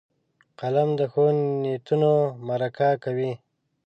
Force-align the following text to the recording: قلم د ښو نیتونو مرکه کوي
قلم 0.59 0.89
د 0.99 1.01
ښو 1.11 1.23
نیتونو 1.61 2.11
مرکه 2.47 2.89
کوي 3.03 3.31